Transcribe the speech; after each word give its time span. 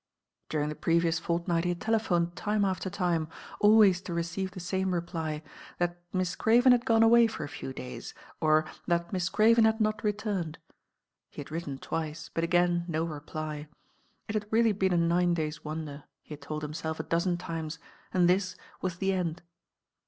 During 0.49 0.69
the 0.69 0.73
previout 0.75 1.19
fortnight 1.21 1.63
he 1.63 1.69
had 1.69 1.79
telephoned 1.79 2.35
time 2.35 2.65
after 2.65 2.89
tiipc— 2.89 3.29
alwayt 3.61 4.03
to 4.05 4.15
receive 4.15 4.49
the 4.49 4.59
tame 4.59 4.95
reply, 4.95 5.43
that 5.77 6.01
Mitt 6.11 6.37
Craven 6.39 6.71
had 6.71 6.85
gone 6.87 7.03
away 7.03 7.27
for 7.27 7.43
a 7.43 7.47
few 7.47 7.71
dayt, 7.71 8.11
or 8.39 8.65
that 8.87 9.13
Mitt 9.13 9.29
Craven 9.31 9.63
had 9.63 9.79
not 9.79 10.03
returned. 10.03 10.57
He 11.29 11.39
had 11.39 11.51
written 11.51 11.77
twice; 11.77 12.31
but 12.33 12.43
again 12.43 12.83
no 12.87 13.03
reply. 13.03 13.67
It 14.27 14.33
had 14.33 14.47
really 14.51 14.71
been 14.71 14.91
a 14.93 14.97
nine 14.97 15.35
dayt' 15.35 15.63
wonder, 15.63 16.05
he 16.23 16.33
had 16.33 16.41
told 16.41 16.63
himtelf 16.63 16.99
a 16.99 17.03
dozen 17.03 17.37
timet, 17.37 17.77
and 18.11 18.27
thit 18.27 18.55
W2t 18.81 18.97
the 18.97 19.13
end. 19.13 19.43